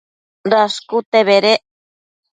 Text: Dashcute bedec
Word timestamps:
Dashcute 0.51 1.19
bedec 1.31 1.63